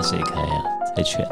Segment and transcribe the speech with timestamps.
[0.00, 0.64] 那谁开呀？
[0.96, 1.22] 猜拳，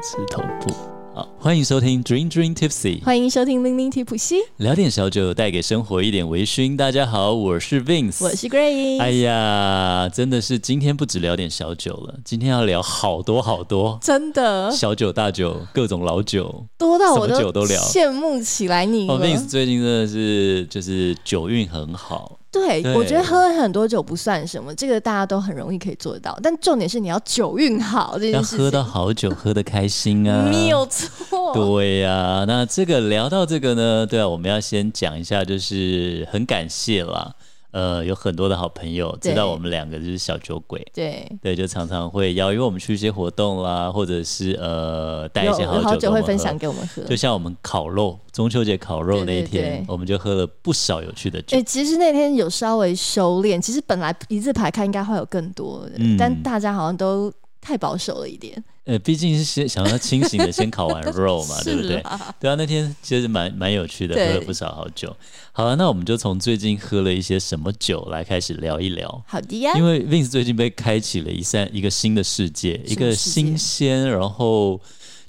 [0.00, 0.72] 吃头部。
[1.12, 6.76] 好，欢迎收听 Dream Dream Tipsy，欢迎收听零零提普西，聊点小酒，带给生活一点微醺。
[6.76, 9.00] 大家好，我是 Vince，我是 Grace。
[9.00, 19.08] 哎呀，真的是今天不止聊点小酒了，今天要聊好多好多，真的小酒大酒，各种老酒，多到我酒都聊，羡慕起来你。
[19.08, 22.37] 哦，Vince 最近真的是就是酒运很好。
[22.50, 26.38] 对，对，我觉得喝很多酒不算什么，这个大家都很容易可以做得到。
[26.42, 28.58] 但重点是你要酒运好，这件事情。
[28.58, 30.44] 要喝到好酒，喝得开心啊！
[30.48, 31.52] 没有错。
[31.52, 37.34] 对呀、啊，那这个聊到这个呢，对啊，我们要先讲一下，就是很感谢啦。
[37.70, 47.02] 呃，有很多的好朋友知道我们两个就是小酒鬼，对对，就常常会邀约我们去一些活动啦，或者是呃带一些好酒，好酒会分享给我们喝。
[47.02, 51.58] 就像我们烤肉，中秋节烤肉那一天，对对对，我们就喝了不少有趣的酒。
[51.58, 57.32] 哎，其实那天有稍微收敛，其实本来一字排开应该会有更多的，嗯，但大家好像都。
[57.60, 62.02] 太保守了一点，呃，毕竟是先想要清醒的，先烤完肉嘛， 对不对？
[62.40, 65.14] 对啊，那天其实蛮蛮有趣的，喝了不少好酒。
[65.52, 69.22] 好了，那我们就从最近喝了一些什么酒来开始聊一聊。
[69.26, 74.80] 好的呀，因为 Vince 最近被开启了一扇一个新的世界，一个新鲜，然后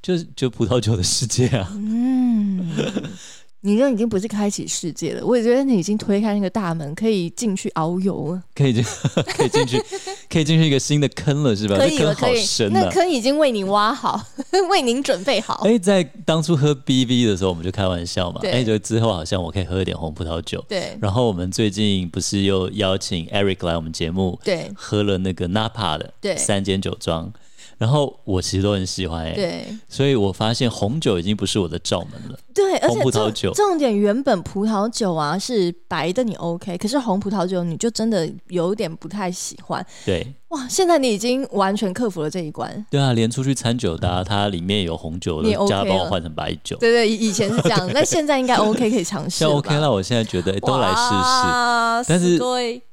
[0.01, 1.69] 就就葡萄酒的世界啊。
[1.73, 2.71] 嗯。
[3.61, 8.83] 你这已经不是开启世界了，我也觉得你已经推开那个大门，可以进去遨游了，可以进，
[9.35, 9.83] 可以进去，
[10.29, 11.75] 可以进去一个新的坑了，是吧？
[11.75, 12.41] 可以了，可以。
[12.71, 14.25] 那坑已经为你挖好，
[14.71, 15.61] 为您准备好。
[15.65, 18.39] 哎，在当初喝 BV 的时候，我们就开玩笑嘛。
[18.43, 20.63] 哎，就之后好像我可以喝一点红葡萄酒。
[20.69, 20.97] 对。
[21.01, 27.33] 然后我们最近不是又邀请 Eric 来我们节目，对，喝了那个 Napa 的，三间酒庄。
[27.79, 32.37] 然后我其实都很喜欢哎，对，所以我发现红酒已经不是我的罩门了。
[32.53, 39.83] 对，而且红葡萄酒重点原本葡萄酒啊是白的你 OK，可是红葡萄酒你就真的有点不太喜欢。
[40.05, 42.85] 对，哇，现在你已经完全克服了这一关。
[42.89, 46.75] 对啊，连出去餐酒搭，它里面有红酒的，加帮我换成白酒。
[46.77, 49.37] 对对，以前是这样， 那现在应该 OK 可以尝试。
[49.37, 52.09] 像 OK 那我现在觉得都来试试。
[52.09, 52.39] 但是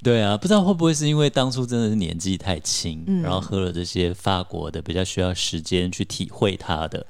[0.02, 7.06] 对啊，不知道会不会是因为当初真的是年纪太轻，嗯、然后喝了这些法国的比较需要时间去体会它的。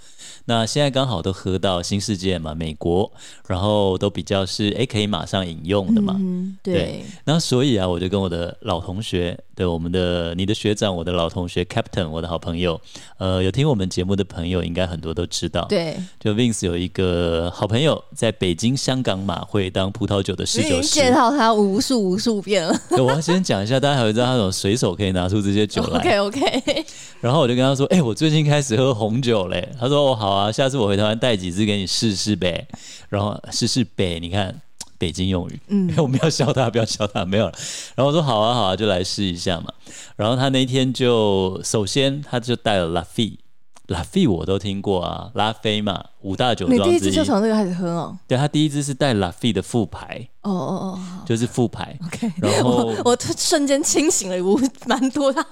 [0.49, 3.11] 那现在刚好都喝到新世界嘛，美国，
[3.49, 6.75] 然后都比较是哎可以马上饮用的嘛，嗯、对。
[6.75, 12.79] 对，那所以啊，我就跟我的老同学，对我们的你的学长，我的老同学 Captain，我的好朋友，
[13.17, 22.79] 呃，有听我们节目的朋友应该很多都知道，对，就 Vince 有一个好朋友在北京香港马会当葡萄酒的侍酒师，介绍他无数无数遍了。
[22.91, 26.01] 对，我要先讲一下，大家还会知道他怎么随手可以拿出这些酒来。
[26.21, 26.85] OK OK。
[27.23, 29.67] 然后我就跟他说，哎、欸，我最近开始喝红酒嘞。
[29.81, 32.69] 他说，哦，好啊，下次我回台湾带几支给你试试呗。
[33.09, 34.55] 然后试试呗，你看
[34.99, 37.53] 北京用语，嗯， 我们要笑他，不要笑他，没有了。
[37.95, 39.73] 然后我说，好啊，好啊，就来试一下嘛。
[40.17, 43.39] 然后他那天就首先他就带了拉菲，
[43.87, 46.87] 拉菲我都听过啊，拉菲嘛，五大酒庄之一。
[46.87, 48.17] 你第一次就从这个开始喝哦？
[48.27, 50.29] 对，他第一支是带拉菲的副牌。
[50.43, 55.45] 哦哦哦，就是副牌，OK，然后我，我瞬间清醒了，我蛮多的，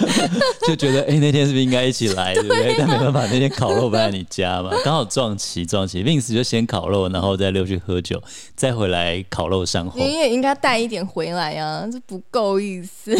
[0.66, 2.74] 就觉得哎、欸，那天是不是应该一起来， 对不对？
[2.78, 8.18] 但没办法，那天烤肉不在你家嘛， 刚好撞齐撞齐，Vince 就先烤肉，然后再溜去喝酒，
[8.56, 9.92] 再回来烤肉上后。
[9.98, 13.14] 你也应该带一点回来啊，这不够意思。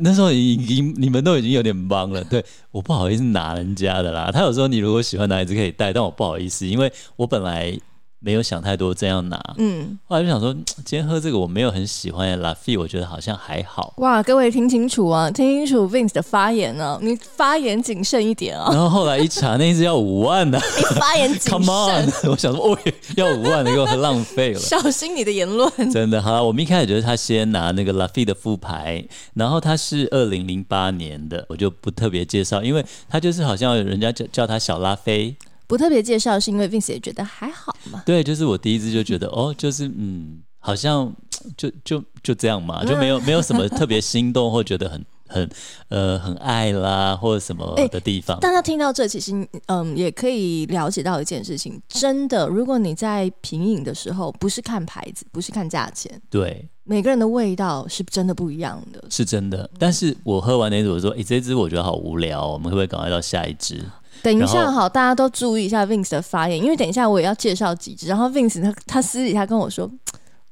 [0.00, 4.32] 那时候已经你们都已经有点忙了，对，我不好意思拿人家的啦。
[4.32, 7.78] 他有时候你如果喜欢哪一支可以带，但我不好意思，因为我本来。
[8.20, 13.92] 没有想太多这样拿，嗯，后来就想说，今天喝这个我没有很喜欢的拉菲，我觉得好像还好。
[13.98, 18.70] 哇，各位听清楚啊，听清楚 Vince 的发言呢、啊，你发言谨慎一点啊。
[18.72, 21.66] 然后后来一查，那一支要五万呢、啊，你发言谨 慎。
[21.66, 22.78] Come on，我想说，哦，
[23.14, 24.58] 要五万，你给我喝浪费了。
[24.58, 25.70] 小心你的言论。
[25.92, 29.04] 真的，好了，我们一开始觉得他先拿那个拉菲的副牌，
[29.34, 35.36] 然后他是二零零八年的，我就不特别介绍，因为他就是好像人家叫叫他小拉菲。
[35.74, 38.00] 不特别介绍，是因为 Vince 也觉得还好嘛。
[38.06, 41.12] 对，就是我第一次就觉得，哦，就是嗯，好像
[41.56, 45.50] 就就就这样嘛，就没有没有什么 特别心动或觉得很很
[45.88, 48.38] 呃很爱啦或者什么的地方。
[48.38, 49.32] 大家听到这，其实
[49.66, 59.68] 嗯也可以了解到一件事情，真的，如果你在品饮的时候，不是看牌子，不是看价钱，对，每个人的味道是真的不一样的，是真的。
[59.76, 63.84] 但是我喝完那支，我说，哎，这支我觉得好无聊，我们会不会赶快到下一支？
[64.24, 68.06] 等一下，好，大家都注意一下 Vince 的发言，因为等一下我也要介绍几支。
[68.06, 69.90] 然后 Vince 他他私底下跟我说，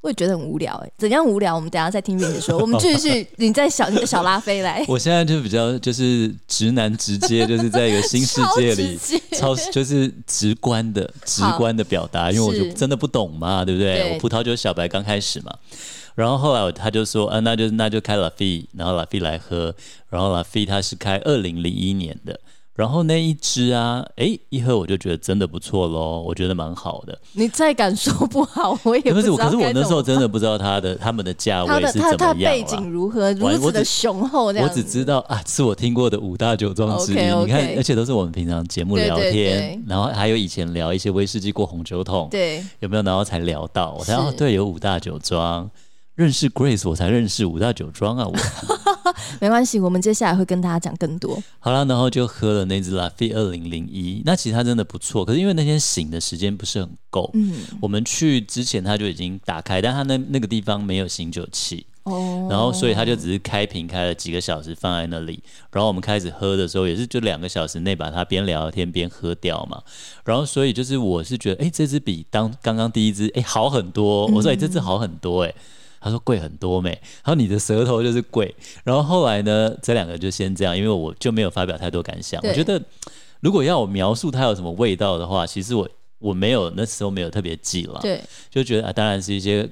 [0.02, 1.54] 我也觉得很无聊哎、欸，怎样无聊？
[1.54, 2.58] 我们等一下再听 Vince 说。
[2.58, 4.84] 我们继续，你再小你的小拉菲来。
[4.88, 8.98] 我现在就比较就是直男直接，就是在一个新世界里，
[9.32, 13.94] 超，超就是直观的直观的表达，因为我就真的不懂嘛，对不对？
[13.94, 15.50] 对我葡萄酒小白刚开始嘛，
[16.14, 19.74] 然后后来他就说，啊，那就那就开 Lafite，然后 Lafite 来喝，
[20.10, 22.38] 然后 Lafite 他是开二零零一年的。
[22.74, 27.18] 然后那一支啊，哎，一喝我就觉得真的不错喽，我觉得蛮好的。
[27.32, 29.36] 你再敢说不好，我也不知道。
[29.36, 32.18] 可是我那时候真的不知道它的他们的价位是怎么样。
[32.18, 34.46] 它背景如何，如此的雄厚。
[34.46, 37.16] 我只知道啊，是我听过的五大酒庄之一。
[37.16, 37.44] Okay, okay.
[37.44, 43.02] 你看，而且都是我们平常节目聊天，对对对，然后还有以前聊一些威士忌过红酒桶，对，有没有？
[43.02, 45.70] 然后才聊到，我才哦，对，有五大酒庄。
[46.14, 48.26] 认识 Grace，我才认识五大酒庄啊！
[48.26, 48.34] 我
[49.40, 51.42] 没关系，我们接下来会跟大家讲更多。
[51.58, 55.24] 好了，然后就喝了那支 Lafite 二零零一，那其实它真的不错。
[55.24, 69.82] 可是因为那天醒的时间不是很够，嗯，我们去之前它就已经打开，但它那那个地方没有醒酒器哦，然后所以它就只是开瓶开了几个小时放在那里，然后我们开始喝的时候也是就两个小时内把它边聊天边喝掉嘛。
[70.24, 74.26] 然后所以就是我是觉得，哎，这支比当刚刚第一支哎好很多。
[74.26, 75.54] 我说哎，这支好很多哎。
[76.02, 78.54] 他说贵很多没，然后你的舌头就是贵，
[78.84, 82.40] 然后后来呢，这两个就先这样，因为我就没有发表太多感想。
[82.42, 82.82] 我觉得
[83.40, 85.88] 如果要我描述它有什么味道的话，其实我
[86.18, 88.20] 我没有那时候没有特别记了，对，
[88.50, 89.68] 就觉得啊，当然是一些。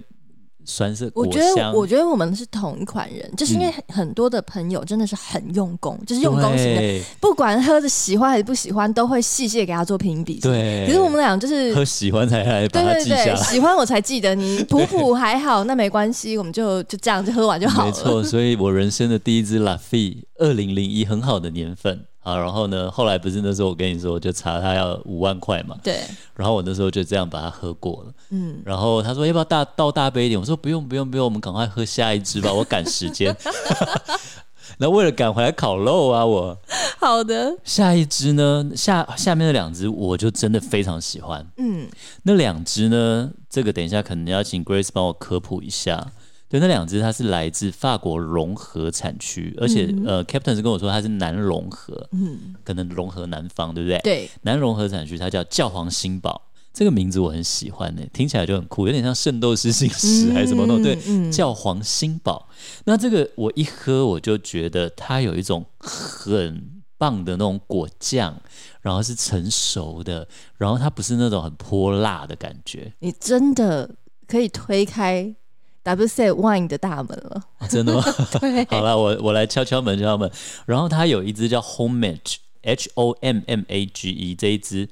[0.65, 10.39] 酸涩，我觉得，我觉得我们是同一款人，就是因为很多的朋友真的是很用功，嗯、就是用功型的，不管喝的喜欢还是不喜欢，都会细细的给他做评比。
[10.41, 17.91] 对，可是我们俩就是喝喜欢才来把它记下来，对对对，喜欢我才记得你， 普普还好，那没关系，我们就就这样就喝完就好了。
[17.91, 22.05] 没错，所以我人生的第一支 Lafite 二零零一，很好的年份。
[22.23, 25.75] 好，然后呢，后来不是那时候我跟你说，就查他要五万块嘛。
[25.83, 26.01] 对。
[26.37, 28.13] 然后我那时候就这样把它喝过了。
[28.31, 28.61] 嗯。
[28.65, 30.39] 然后他说要不要大倒大杯一点？
[30.39, 33.35] 我说不用不用不用，我们赶快喝下一支吧，我赶时间。
[34.79, 36.59] 那为了赶回来烤肉啊，我。
[36.99, 37.57] 好的。
[37.65, 38.71] 下一支呢？
[38.77, 41.47] 下下面的两支我就真的非常喜欢。
[41.57, 41.89] 嗯。
[42.25, 43.31] 那两支呢？
[43.49, 46.13] 这个等一下可能要请 Grace 帮我科普一下。
[46.51, 54.01] 对，那两支它是来自法国融合产区，而且、嗯、呃，Captain 是跟我说它是南融合，嗯，可能融合南方，对不对？
[54.01, 60.83] 对，南融合产区它叫教皇新堡，这个名字我很喜欢呢，听起来就很酷，有点像圣斗士星矢还是什么东西。
[60.83, 62.49] 对，嗯、教皇新堡。
[62.85, 68.37] 那这个我一喝我就觉得它有一种很棒的那种果酱，
[68.81, 70.27] 然后是成熟的，
[70.59, 72.93] 然后它不是那种很泼辣的感觉。
[72.99, 73.95] 你真的
[74.27, 75.37] 可以推开。
[75.83, 78.03] WSET Wine 的大门了，哦、真的吗？
[78.39, 80.31] 对， 好了，我我来敲敲门，敲敲门。
[80.67, 84.89] 然后它有一只叫 Hommage，H O M M A G E，这一只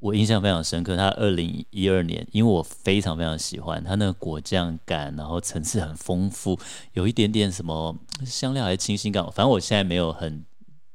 [0.00, 0.96] 我印象非常深刻。
[0.96, 6.58] 它二零一二年，因为我非常非常喜欢它那个果酱感，然后层次很丰富，
[6.94, 10.44] 有一点点什么香料还是清新感，反正我现在没有很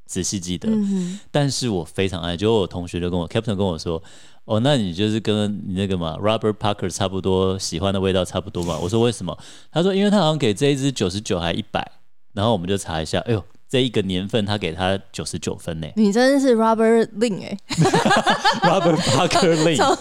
[0.06, 2.36] 仔细记得，嗯、但是我非常爱。
[2.36, 4.04] 就我同学就跟我 Captain 跟我说。
[4.45, 8.78] 哦，那你就是跟你那个嘛，Robert Parker 差不多，喜欢的味道差不多嘛？
[8.81, 9.38] 我说为什么？
[9.72, 11.92] 他说因为他好像给这一支九十九还一百，
[12.34, 15.88] 然后我们就查一下，哎呦，这一个年份他给他九十九分呢。
[15.95, 17.57] 你真的是 Robert Lin 哎，
[18.68, 19.95] Robert Parker Lin，从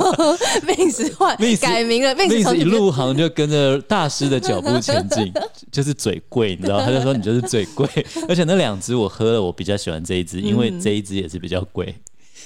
[0.66, 5.32] Vince 换改名了，Vince 一入行就跟着大师的脚步前进，
[5.70, 6.80] 就是嘴贵，你知道？
[6.80, 7.86] 他就说你就是嘴贵，
[8.28, 11.94] 而且那两支我喝了，我比较喜欢这一支，因为这一支也是比较贵。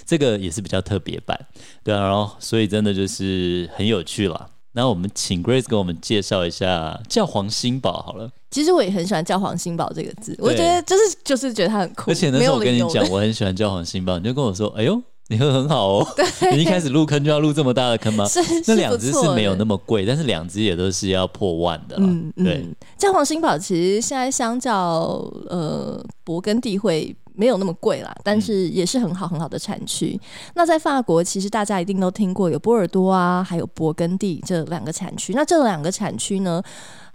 [0.07, 1.39] 这个也是比较特别版，
[1.83, 4.51] 对啊，然后所以真的就是很有趣了。
[4.73, 8.31] 那我们请 Grace 给我们介绍一下教皇新堡好了。
[8.51, 12.11] 其实我也很喜欢教皇新堡这个字，我觉得就是就是觉得它很酷。
[12.11, 16.07] 而且那时候我跟你讲， 我很喜欢教皇新堡，你就跟我说，哎呦，你喝很好哦。
[16.17, 18.27] 对你一开始入坑就要入这么大的坑吗？
[18.27, 21.97] 是，那两只是没有那么贵，但是两只也都是要破万的。
[21.99, 22.67] 嗯，对，
[22.97, 27.17] 教皇新堡其实现在相较呃勃艮第会。
[27.39, 30.19] 没有那么贵啦，但是也是很好很好的产区。
[30.19, 30.21] 嗯、
[30.55, 35.35] 那在法国，其实大家一定都听过有波尔多啊，还有勃艮第这两个产区。
[35.35, 36.63] 那这两个产区呢，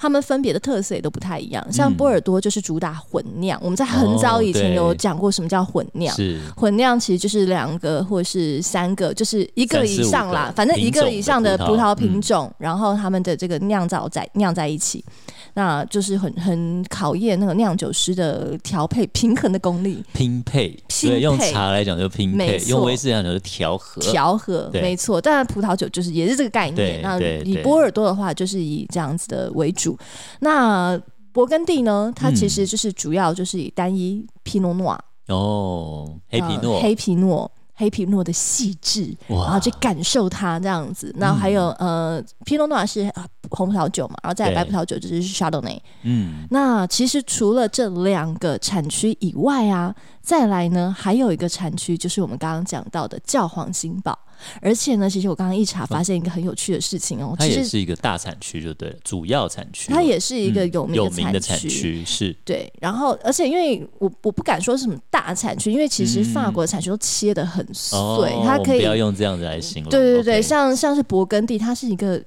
[0.02, 1.64] 他们分别的特色也都不太一样。
[1.72, 6.16] 像波尔多就是主打混酿，嗯、我们在很早以前有讲过什么叫混酿。
[6.16, 15.06] 是混酿其实就是两个或是三个，就是一个以上啦，反正一个以上的葡萄品种，嗯、然后他们的这个酿造在酿在一起。
[15.54, 25.20] 那就是很很考验那个酿酒师的调配平衡的功力，拼配，拼用茶来讲就拼配，错用威士忌来讲就调和，调和，没错。
[25.20, 27.02] 当然葡萄酒就是也是这个概念。
[27.02, 29.98] 那以波尔多的话，就是以这样子的为主。
[30.40, 30.98] 那
[31.34, 37.52] 勃艮第呢，它其实就是主要就是以单一皮诺诺哦，黑皮诺，黑皮诺。
[37.74, 41.12] 黑皮诺的细致，然后去感受它这样子。
[41.18, 43.12] 然后还有、嗯、呃，皮诺诺是
[43.50, 45.62] 红葡萄酒嘛，然后再来白葡萄酒就是 shadow
[46.04, 54.18] 嗯，那其实除了这两个产区以外啊，再来呢还有一个产区就是我们刚刚讲到的教皇新堡。
[54.60, 62.36] 而且呢，其实我刚刚一查，发现一个很有趣的事情哦，它也是一个大产区，就对了，主要产区，它也是一个有名的产区，嗯、有名的产区是。
[62.44, 69.92] 对，然后而且因为我我不敢说是什么大产区，因为其实法国的产区都切的很碎，嗯、它可以不要用这样子来形容。
[69.92, 72.20] 对对对像像是勃艮第，它是一个，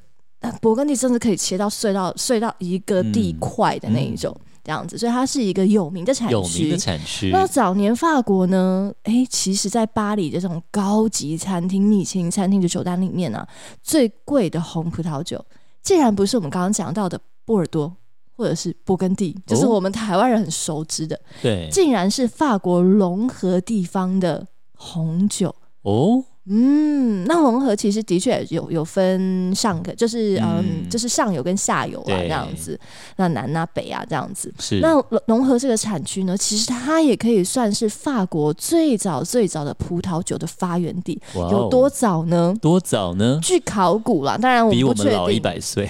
[0.60, 4.32] 勃艮第甚至可以切到碎到碎到一个地块的那一种。
[4.38, 6.32] 嗯嗯这样子，所以它是一个有名的产区。
[6.32, 7.28] 有名的产区。
[7.30, 8.90] 那早年法国呢？
[9.02, 13.48] 哎、欸，其实，在巴黎的这种高级餐厅、米其林餐厅的酒单里面呢、啊，
[13.82, 15.44] 最贵的红葡萄酒，
[15.82, 17.94] 竟然不是我们刚刚讲到的波尔多
[18.34, 24.46] 或者是勃艮第，就是我们台湾人很熟知的，对、哦，竟然是法国融合地方的
[24.78, 26.24] 红酒哦。
[26.46, 32.78] 嗯，那红河其实的确有有分上个，就是嗯，嗯，就是上游跟下游啊这样子，
[33.16, 34.52] 那南啊北啊这样子。
[34.58, 34.80] 是。
[34.80, 41.18] 那红河这个产区呢，其实它也可以算是法国最早最早的葡萄酒的发源地。
[41.34, 42.54] 有多早呢？
[42.60, 43.40] 多早呢？
[43.42, 45.04] 据考古啦，当然我们不确定。
[45.04, 45.88] 比我们老一百岁。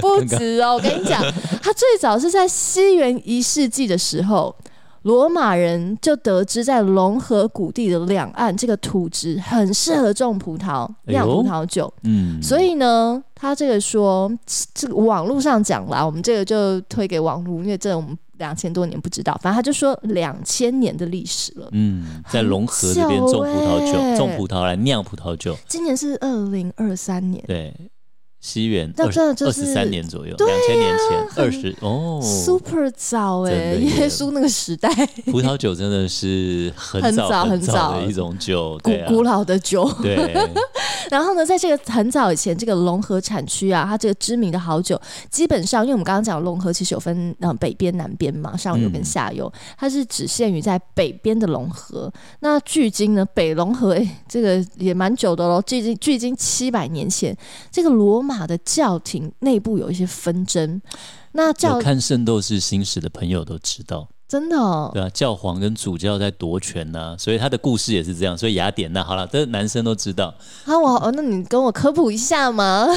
[0.00, 1.22] 不 止哦，我跟你讲，
[1.62, 4.54] 它最早是在西元一世纪的时候。
[5.06, 11.92] 罗马人就得知，在龙河谷地的两岸，这个土质很适合种葡萄、酿葡萄酒。
[12.02, 14.28] 嗯，所以呢，他这个说，
[14.74, 21.68] 这个网络上讲啦，我们这个就推给网络，因为这我们两千多年不知道，反正他就说两千年的历史了。
[21.70, 25.56] 嗯，在龙河这边种葡萄酒，欸、种葡萄来酿葡萄酒。
[25.68, 27.44] 今年是二零二三年。
[27.46, 27.72] 对。
[28.46, 34.88] 西元二二十三年左右，两千、啊、年前二十哦，super 早哎，耶稣那个时代，
[35.24, 39.92] 葡萄酒真的是很早很早的一种酒，古、啊、古老的酒。
[40.00, 40.32] 对，
[41.10, 52.08] 然后呢，在这个很早以前，这个龙河产区啊，它这个知名的好酒，基本上，因为我们刚刚讲龙河其实有分嗯北边、南边嘛，上游跟下游，嗯、它是只限于在北边的龙河。
[52.38, 57.36] 那距今呢，北龙河哎，这个也蛮久的喽，距今距今七百年前，
[57.72, 58.35] 这个罗马。
[58.36, 60.80] 马的教廷内部有一些纷争，
[61.32, 64.08] 那教看《圣斗士星矢》的朋友都知道。
[64.28, 68.36] 真的哦，对啊，教皇跟主教在夺权呐、啊，所以他的故事也是这样。
[68.36, 70.34] 所以雅典娜，好了，这男生都知道。
[70.64, 72.88] 啊，我哦那你跟我科普一下嘛？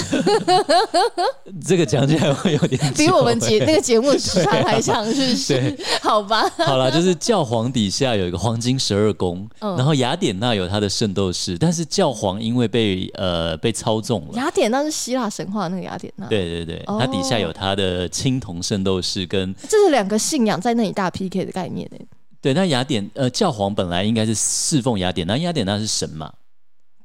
[1.63, 5.53] 这个讲起来会有点 比我们节那个节目时长还长，是不是？
[5.53, 6.49] 对，好吧。
[6.57, 14.33] 好了，就是教皇底下有一个黄金十二宫，嗯、然后雅典娜有他的圣斗士，但是教皇因为被呃被操纵了。
[14.33, 21.07] 雅典娜是希腊神话那个雅典娜，对对对，他底下有他的青铜圣斗士跟，这是两个信仰在那里大。
[21.18, 21.97] P K 的概念呢？
[22.39, 26.31] 对，那雅典呃，教皇本来应该是侍奉雅典，那雅典娜是神嘛？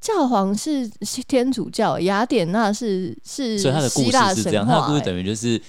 [0.01, 0.87] 教皇是
[1.27, 5.61] 天主教，雅典娜是是，所以他的故事是这样，他的故事等于就是。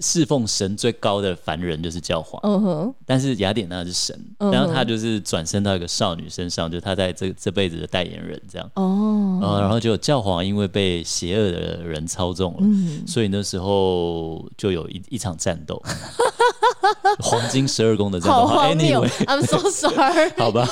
[0.00, 2.94] 侍奉神最高的凡人就是教皇，嗯哼。
[3.06, 8.68] 但是雅典娜是神，然后他就是转生到一个少女身上，就是他在这这辈子的代言人这样。
[8.74, 15.80] 哦，然后就教皇因为被邪恶的人操纵了，所以那时候就有一一场战斗，
[17.20, 18.34] 黄金十二宫的战斗。
[18.34, 20.30] 好荒谬，I'm so sorry。
[20.38, 20.68] 好吧，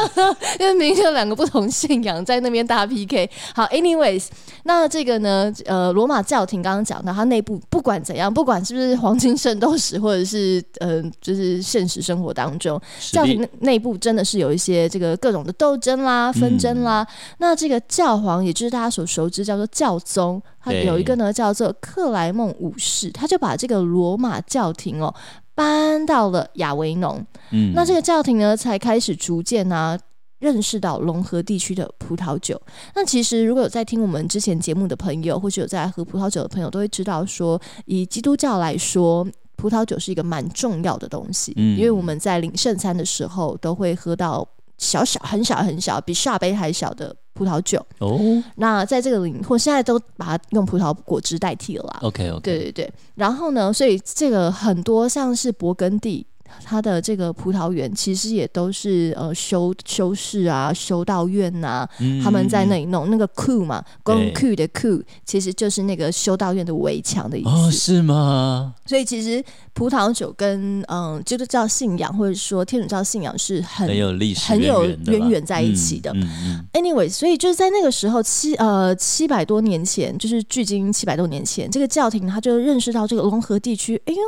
[0.60, 3.28] 因为明明有两个不同信仰在那边打 PK。
[3.54, 4.26] 好，anyways，
[4.64, 8.32] 那这个呢，呃，罗马教廷刚刚讲到，它内部不管怎样。
[8.32, 12.80] 不管是不是黄金圣斗士，或者是嗯、呃，就是现实生活当中，
[13.12, 17.02] 教廷内部真的是有一些这个各种的斗争啦、纷争啦。
[17.02, 25.14] 嗯、那这个教皇，也就是大家所熟知叫做教宗，他有一个呢叫做克莱孟五世，他就把这个罗马教廷哦
[25.54, 27.24] 搬到了亚维农。
[27.52, 29.98] 嗯，那这个教廷呢才开始逐渐呢、啊。
[30.38, 32.60] 认识到隆河地区的葡萄酒，
[32.94, 44.46] 那其实如果有在听我们之前节目的朋友，或者有在喝葡萄酒的朋友，都会知道说，以基督教来说，葡萄酒是一个蛮重要的东西，嗯，因为我们在领圣餐的时候都会喝到
[44.78, 48.42] 小小很小很小，比下杯还小的葡萄酒哦。
[48.56, 51.98] 那在这个领，或现在都把它用葡萄果汁代替了啦。
[52.02, 52.92] OK OK，对对对。
[53.14, 56.26] 然后呢，所以这个很多像是勃艮第。
[56.64, 67.48] 它的这个葡萄园其实也都是呃修修士啊、修道院呐、啊，嗯、他们在那里弄那个库嘛，光库的库其实就是那个修道院的围墙的意思。
[67.48, 68.74] 哦，是吗？
[68.86, 76.10] 所以其实葡萄酒跟嗯基督教信仰或者说天主教信仰是很，很有历史很有渊源在一起的。
[76.12, 84.20] 嗯嗯嗯、Anyway，所以就是在那个时候七呃七百多年前，就是距今七百多年前，这个教廷他就认识到这个龙河地区，哎呦。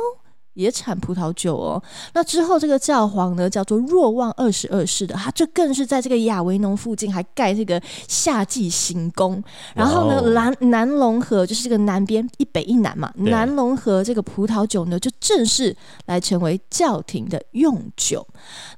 [0.53, 1.81] 也产葡萄酒哦。
[2.13, 9.41] 那之后这个教皇呢，叫做若望二十二世的，他就更是在这个亚维农附近还盖这个夏季行宫。
[9.73, 15.75] 然后呢，南南龙河就是这个南边一北一南嘛，南龙河这个葡萄酒呢，就正式
[16.07, 18.25] 来成为教廷的用酒，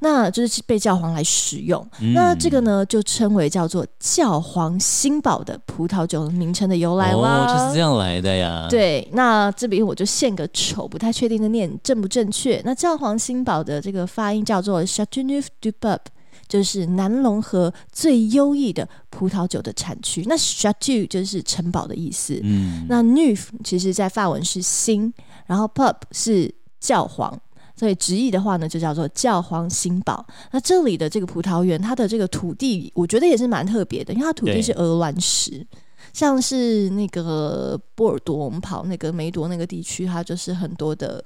[0.01, 1.85] 那就是被教皇来使用。
[1.99, 7.47] 嗯、那这个呢，就称为叫做教皇新堡的葡萄酒名称的由来啦。
[7.47, 8.67] 哦，就是这样来的呀。
[8.69, 11.60] 对，那这边我就献个丑，不太确定的念。
[11.83, 12.61] 正不正确？
[12.63, 15.99] 那教皇新堡的这个发音叫做 Châteauneuf-du-Pape，
[16.47, 20.23] 就是南龙河最优异的葡萄酒的产区。
[20.27, 22.39] 那 chateau 就是城堡的意思。
[22.43, 25.13] 嗯，那 Neuf 其实在法文是新，
[25.45, 27.39] 然后 Pape 是教皇，
[27.75, 30.25] 所以直译的话呢，就叫做教皇新堡。
[30.51, 35.65] 那这里的这个葡萄园，它的这个土地，我觉得也是蛮特别的，因为它土地是鹅卵石。
[36.11, 41.23] 像是那个波尔多，我们跑那个梅多那个地区，它就是很多的。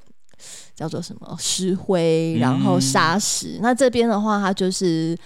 [0.75, 3.58] 叫做什么石灰，然后沙石。
[3.58, 5.18] 嗯、那这边的话，它就是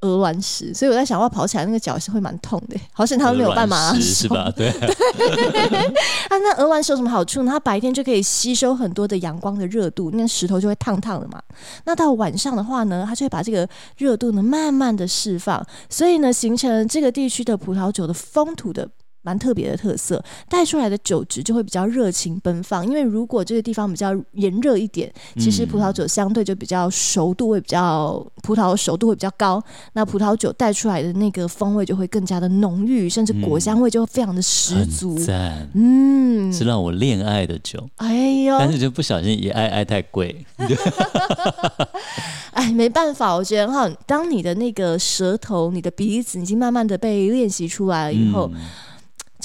[0.00, 2.78] 鹅卵石，所以我在想，我跑起来那个脚是会蛮痛的。
[2.92, 4.52] 好险他们没有办法，是吧？
[4.54, 4.68] 对。
[6.28, 7.52] 啊，那鹅卵石有什么好处呢？
[7.52, 11.40] 它白天就可以吸收很多的阳光的热度，那石头就会烫烫的嘛。
[11.84, 18.88] 那到晚上的话呢，它就会把这个热度呢慢慢的释放，所以呢，形成这个地区的葡萄酒的风土的。
[19.26, 22.86] 蛮特别的特色，带出来的酒质就会比较热情奔放。
[22.86, 29.60] 因为如果这个地方比较炎热一点，其实葡萄酒相对就比较熟度会比较，葡萄熟度会比较高，
[29.94, 35.18] 那葡萄酒带出来的那个风味就会更加的浓郁，甚至果香味就会非常的十足。
[35.18, 37.84] 赞，嗯，是让我恋爱的酒。
[37.96, 40.46] 哎呦，但是就不小心一爱爱太贵。
[42.52, 48.48] 哎，没办法，我觉得哈，当你的那个舌头、你的鼻子已经慢慢的被练习出来了以后。
[48.54, 48.60] 嗯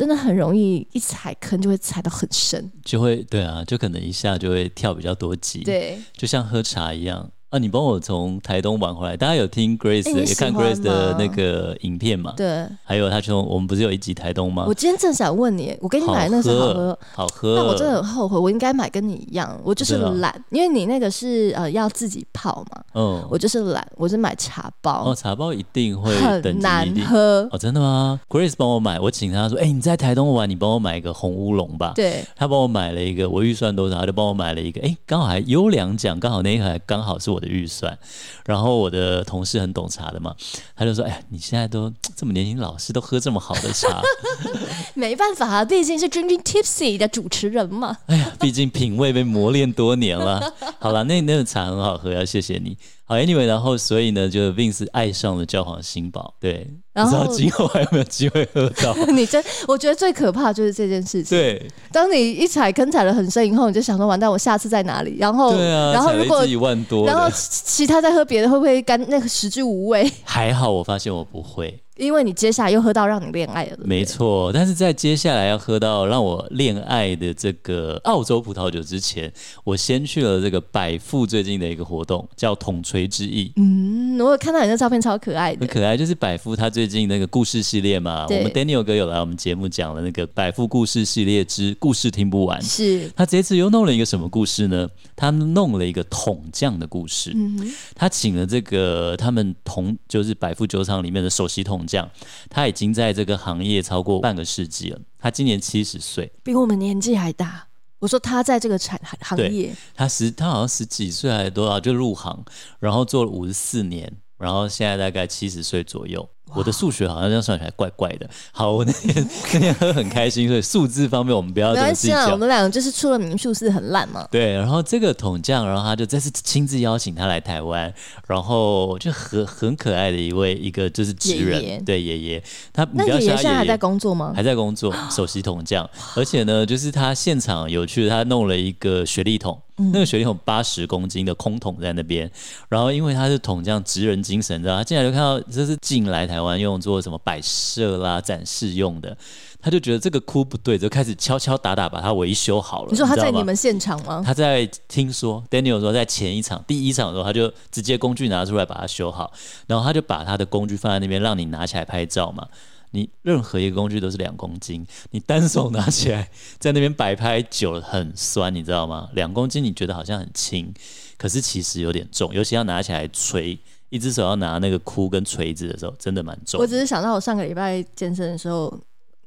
[0.01, 7.31] 真的很容易一踩坑就会踩到很深，就会对啊，就可能一下就会跳比较多级，对，就像喝茶一样。
[7.51, 12.33] 啊，你帮我从台东玩回来，大家有听 Grace、欸、也看 Grace 的那个影片嘛？
[12.37, 14.63] 对，还有他从我们不是有一集台东吗？
[14.65, 17.55] 我今天正想问你，我给你买的那是好喝，好喝。
[17.55, 22.83] 那我真的很后悔，我应该买跟你一样，我就是懒，因为你那个是呃要自己泡嘛。
[22.93, 25.11] 嗯，我就是懒，我是买茶包。
[25.11, 31.91] 哦，茶包一定会很难喝哦，真的吗？Grace 帮我买，我请他说，哎、欸，你在台东玩，你帮我买一个红乌龙吧。
[31.95, 37.97] 对，他帮我买了一个，我预算多少，他就帮我买了一个，哎、欸，刚好还优良奖，刚好那一盒刚好是我的预算。
[38.45, 40.33] 然后我的同事很懂茶的嘛，
[40.75, 44.01] 他就说：“哎呀，你现在都这么年轻，老师都喝这么好的茶，
[44.93, 47.97] 没办法啊，毕竟是 Drinking Tipsy 的主持人嘛。
[48.05, 50.53] 哎呀，毕竟品味被磨练多年了。
[50.79, 52.77] 好了，那那个茶很好喝，要谢谢你。”
[53.11, 58.95] 好，Anyway，然后所以呢，就 Vince 爱上了教皇新堡，对，然后不知道今后还有没有机会喝到？
[59.11, 61.37] 你真，我觉得最可怕就是这件事情。
[61.37, 65.17] 对，当你一踩坑踩了很深以后，你就想说完蛋，我下次在哪里？
[65.19, 70.09] 然后，对啊，然后如果一万多，然后其他再喝别的，会不会干那个食之无味？
[70.23, 71.83] 还好，我发现我不会。
[72.01, 74.51] 因为你接下来又喝到让你恋爱了，没错。
[74.51, 79.31] 但是在接下来要喝到让我恋爱的这个澳洲葡萄酒之前，
[79.63, 83.53] 我先去了这个百富最近的一个活动，叫统锤之翼。
[83.57, 85.59] 嗯，我有看到你的照片，超可爱的。
[85.59, 88.25] 很可爱，就是百富他最近那个故事系列嘛。
[88.27, 92.59] 我们 Daniel 哥有来我们节目讲了那个百富故事系列之故事听不完。
[92.63, 93.11] 是。
[93.15, 94.89] 他这次又弄了一个什么故事呢？
[95.15, 97.31] 他弄了一个桶匠的故事。
[97.35, 97.71] 嗯。
[97.93, 101.90] 他请了这个他们同就是百富酒厂里面的首席桶匠。
[101.91, 102.09] 这样，
[102.49, 104.99] 他已经在这个行业超过半个世纪了。
[105.19, 107.67] 他今年七十岁，比我们年纪还大。
[107.99, 112.45] 我说他在这个产行业，他十他好像十几岁还是多少就入行，
[112.79, 114.09] 然后做了五十四年，
[114.41, 116.27] 然后现在大概七十岁左右。
[116.53, 118.29] 我的数学好像这样算起来怪怪的。
[118.51, 122.33] 好，我那天那天喝很开心，所以数字方面我们不要这么计较。
[122.33, 124.27] 我们两个就是出了名数字很烂嘛。
[124.29, 127.93] 对，然后这个桶匠，然后他就再次亲自邀请他来台湾，
[128.27, 132.43] 然后就很很可爱的一位一个就是职人，爷爷对爷爷。
[132.73, 134.33] 他那爷爷现在还在工作吗？
[134.35, 135.89] 还在工作，首席桶匠。
[136.17, 139.57] 而且呢，就是他现场有趣，他弄了一个雪莉桶。
[139.91, 142.29] 那个雪莉桶八十公斤的空桶在那边，
[142.69, 149.15] 然后因为他是桶匠职人精神，知道他进来就看到这是进来台湾用做什么摆设啦、展示用的，
[149.61, 152.89] 他就觉得这个窟不对，就开始敲敲打打把它维修好了。
[152.91, 154.21] 你说他在你们现场吗？
[154.25, 159.31] 他在听说 Daniel 说在前一场第一场的时候，他就直接工具拿出来把它修好，
[159.67, 162.47] 然后他就把他的工具放在那边让你拿起来拍照嘛。
[162.91, 169.09] 你任何一个工具都是两公斤，你单手拿起来在那边摆拍久了很酸，你知道吗？
[169.13, 170.73] 两公斤你觉得好像很轻，
[171.17, 173.57] 可是其实有点重，尤其要拿起来锤，
[173.89, 176.59] 一只手要拿那个箍跟锤子的时候，真的蛮重。
[176.59, 178.77] 我只是想到我上个礼拜健身的时候，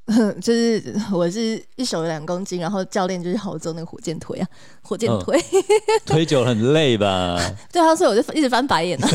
[0.43, 4.47] 就是我是一手两公斤，然后教练就是好做那个火箭推啊，
[4.83, 5.65] 火箭推，嗯、
[6.05, 7.41] 推久了很累吧？
[7.73, 9.09] 对啊，所以我就一直翻白眼呢。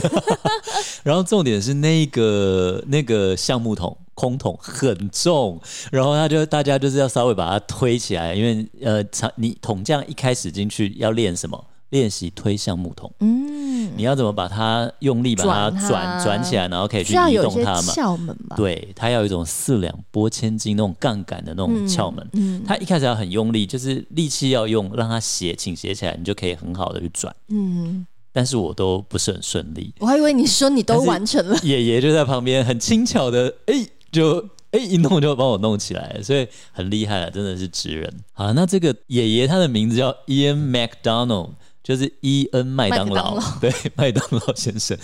[1.03, 5.58] 然后重点是那个那个橡木桶空桶很重，
[5.89, 9.01] 然后他就大家就是要稍微把它推起来，因为呃，
[9.36, 11.65] 你桶匠一开始进去要练什么？
[11.91, 17.93] 练习推橡木桶，嗯，你要怎么把它用力把它转转起来，然后可以去移动它嘛？
[17.93, 34.39] 窍门吧，对，它要有一种四两拨千斤那种杠杆的那种窍门，嗯，它一开始要很用力，就是力气要用，让它斜倾斜起来，你就可以很好的去转，嗯，但是我都不是很顺利，我还以为你说你都完成了，爷爷就在旁边很轻巧的，哎、欸，就
[34.72, 38.13] 哎、欸、一弄就把我弄起来，所以很厉害了，真的是职人。
[38.34, 41.52] 好，那这个爷爷他的名字叫 Ian McDonald。
[41.82, 44.95] 就是伊恩麦当劳，对， 麦当劳先生，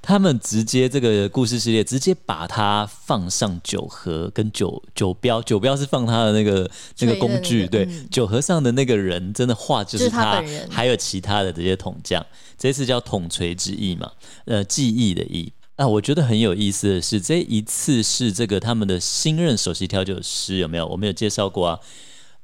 [0.00, 12.26] 他们直接这个故事系列直接把它放上酒盒跟酒酒标，酒标是放他的那个那个工具，对，酒盒上的那个人真的画就是他，就是他还有其他的这些桶匠，
[12.58, 14.10] 这次叫桶锤之意嘛，
[14.46, 15.52] 呃，记忆的忆。
[15.82, 20.86] 啊，我觉得很有意思的是，这一次是这个他们的新任首席调酒师有没有？
[20.86, 21.80] 我们有介绍过啊。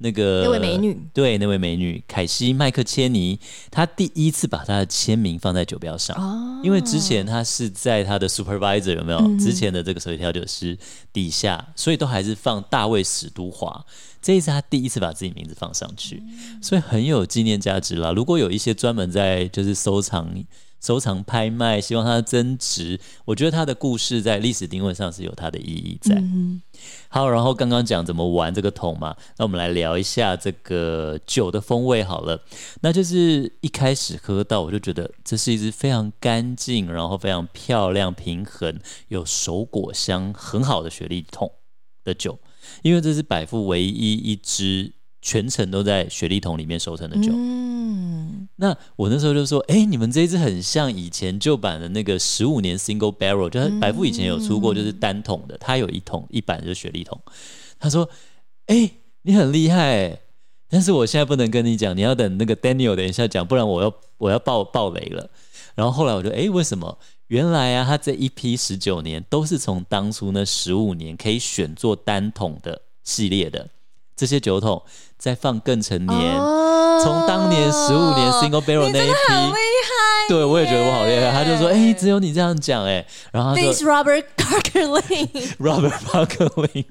[0.01, 3.39] 那个那位美女，对，那位美女凯西麦克切尼，
[3.71, 9.19] 她第一次把她的签名放在酒标上，哦，因为之前她是在她的 supervisor 有没有？
[9.19, 10.77] 嗯、之前的这个首席调酒师
[11.13, 13.85] 底下，所以都还是放大卫史都华。
[14.21, 16.23] 这一次她第一次把自己名字放上去，
[16.61, 18.11] 所以很有纪念价值啦。
[18.11, 20.45] 如果有一些专门在就是收藏。
[20.81, 22.99] 收藏拍卖，希望它增值。
[23.25, 26.15] 我觉得它的故事在历史定位上是有它的意义在。
[26.17, 26.63] 嗯、
[27.09, 32.41] 好，然后刚刚讲怎么玩这个桶嘛，那我们来聊一下这个酒的风味好了。
[32.81, 41.51] 那就是一开始喝到，我就觉得这是一支非常干净，然后非常漂亮、平衡、有熟果香很好的雪莉桶
[42.05, 42.39] 的酒，
[42.83, 44.93] 因为这是百富唯一一支。
[45.29, 47.31] 全程都在雪莉桶里面熟成的酒。
[47.35, 57.21] 嗯，那我那时候就说，哎、欸，你们这一支很像以前旧版的那个十五年 Single Barrel，就是白富以前有出过，就是单桶的，它有一桶一版就是雪莉桶。
[57.79, 58.09] 他说，
[58.69, 60.19] 哎、欸，你很厉害，
[60.71, 65.29] 但是我现在不能跟你讲，你要等那个 Daniel 等一下讲，不然我要我要爆爆雷了。
[65.75, 66.99] 然后后来我就，哎、欸，为什么？
[67.27, 73.69] 原来啊，他这一批十九年都是从当初那十五年可以选做单桶的系列的。
[74.19, 74.83] 这些酒桶
[75.17, 76.37] 再放更陈年，
[77.05, 79.15] 从、oh, 当年十五年 Single Barrel 那一批，
[80.29, 81.31] 对我也觉得我好厉害。
[81.31, 83.07] 他就说：“哎、欸，只有你这样讲哎。
[83.31, 86.85] ”然后他说：“Robert Parker-Lane，Robert Parker-Lane。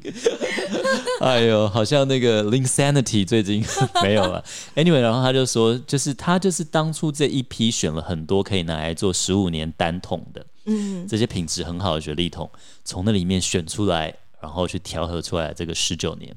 [1.19, 3.61] ”哎呦，好像那个 Linsanity 最近
[4.01, 4.41] 没有了。
[4.75, 12.49] Anyway，然后他就说：“就是他就是当初这一批选了很多可以拿来做十五年单桶的，嗯，这些品质很好的雪莉桶，
[12.85, 16.33] 从那里面选出来，然后去调和出来这个十九年。”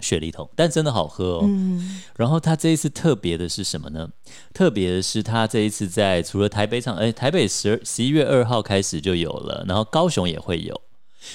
[0.00, 1.40] 雪梨桶，但真的好喝哦。
[1.44, 4.08] 嗯、然后他这一次特别的是什么呢？
[4.52, 10.80] 特别的是他这一次在除了台北场，哎，台北十二十一月二号开始就有了，然后高雄也会有，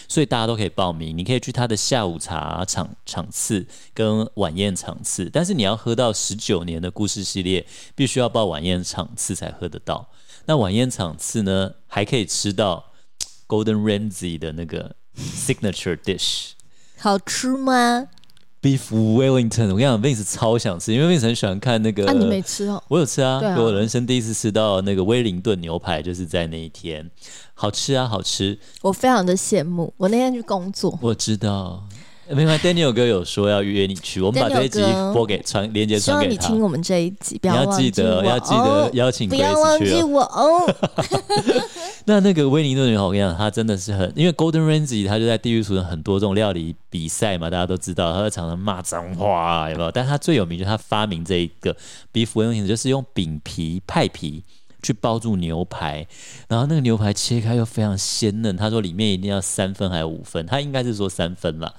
[0.07, 1.17] 所以大家都可以报名。
[1.17, 10.09] 你可以去他的下午茶场场次跟晚宴场次，但是你要喝到十九年的故事系列，必须要报晚宴场次才喝得到。
[10.45, 12.91] 那晚宴场次呢，还可以吃到
[13.47, 16.51] Golden Ramsay 的那个 signature dish，
[16.97, 18.07] 好吃吗
[18.63, 22.07] ？Beef Wellington，我跟你讲，Vince 超想吃，因为 Vince 很喜欢看那个。
[22.07, 22.81] 啊，你没吃哦？
[22.87, 27.11] 我有吃啊，啊我人生第一次吃到那个威灵顿牛排，就是在那一天，
[27.53, 28.57] 好吃啊，好吃。
[28.81, 30.97] 我非常的羡慕，我那天去工作。
[31.01, 31.83] 我知道。
[32.29, 34.81] 没关系，Daniel 哥有说要约你去，我们把这一集
[35.13, 36.41] 播给传连接传给他。
[36.41, 39.37] 希望你听我们这一集，不要记得要记得邀请 Grace 去。
[39.37, 40.75] 不要忘记我哦。
[42.05, 49.91] 那那个威尼顿女孩，我跟你讲，她真的是很，因为 Golden Ramsay 他就在地狱厨神很多这种料理比赛嘛，大家都知道，他会常常骂脏话，有没有？
[49.91, 51.75] 但他最有名就是他发明这一个
[52.13, 54.43] Beef Wellington，就是用饼皮派皮
[54.81, 56.07] 去包住牛排，
[56.47, 58.55] 然后那个牛排切开又非常鲜嫩。
[58.55, 61.73] 他说里面一定要三分还是五分，他应该是说三分了。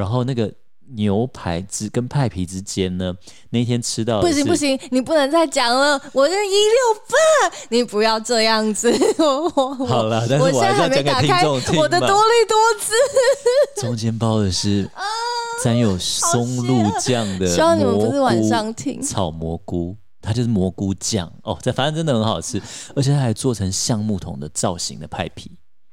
[0.00, 0.50] 然后那个
[0.94, 3.14] 牛排之跟派皮之间呢，
[3.50, 8.90] 那天吃到不行不行，你不能再讲了，我是一六八，你不要这样子。
[9.86, 11.78] 好了，但是我还是要讲给听众听。
[11.78, 12.14] 我的多力
[12.48, 14.90] 多滋，中间包的是
[15.62, 22.60] 沾有松露酱的蘑菇，希望你们不是晚上听炒蘑菇，它就是蘑菇酱哦，这反正真的很好吃，
[22.96, 25.52] 而且它还做成橡木桶的造型的派皮。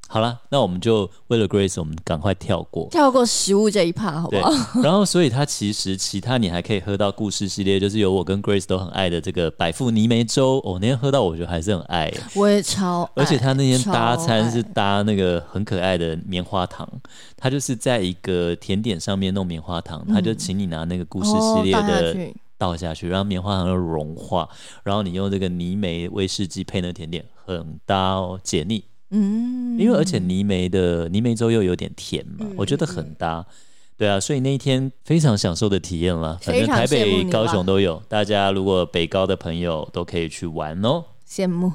[0.10, 4.82] 好了，那我们就为了 Grace，我们赶快跳过跳过食物这一趴，好不好？
[4.82, 10.62] 然后，所以它其实其他你还可以喝到故事系列，就是有我跟 Grace 都很爱的这个百富泥煤粥。
[10.64, 12.12] 我、哦、那天喝到，我觉得还是很爱。
[12.36, 16.88] 我也超爱，而且他那天搭餐是搭那个很可爱的棉花糖，
[17.36, 22.16] 他就是在一个甜点上面弄棉花糖，他、嗯、就请你拿那个故事系列的
[22.58, 24.48] 倒下去，然后棉花糖就融化，
[24.84, 28.82] 然后你用这个泥煤威士忌配那甜点，很搭哦，解腻。
[29.12, 33.46] 嗯，因为而且泥煤的泥煤粥又有点甜嘛，嗯、我觉得很搭，
[33.98, 36.38] 对啊，所以那一天非常享受的体验了。
[36.42, 41.04] 反正台北、高雄都有，大家如果北高的朋友都可以去玩哦。
[41.28, 41.72] 羡慕，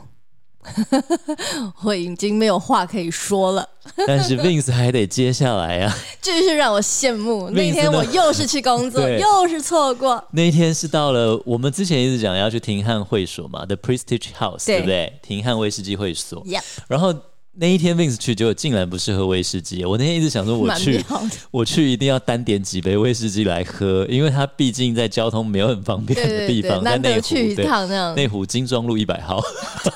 [1.82, 3.68] 我已经没有话可以说了。
[4.06, 7.50] 但是 Vince 还得接下来啊， 真是让我羡慕。
[7.50, 10.22] 那天我又是去工作， 又是错过。
[10.30, 15.12] 那一天是到了我们之前一直讲要去廷汉会所嘛，The Prestige House，对，对不对？
[15.22, 16.42] 廷汉威士忌会所。
[16.88, 17.14] 然后。
[17.54, 19.84] 那一天 Vince 去，结果竟然不是喝威士忌。
[19.84, 21.04] 我那天一直想说，我去，
[21.50, 28.14] 我去一定要单点几杯威士忌来喝，因为它毕竟在交通没有很方便的地方，在内湖，去一趟那样。
[28.14, 29.38] 内湖金庄路一百号，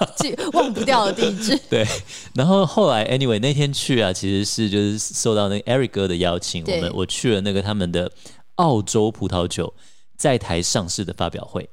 [0.53, 1.59] 忘不掉的地址。
[1.71, 1.87] 对，
[2.35, 8.13] 然后后来 anyway 那天去啊，其实是就是受到那个 Eric 哥的邀请，我们我去了那个他们的
[8.57, 9.73] 澳洲葡萄酒
[10.19, 11.67] 在台上市的发表会。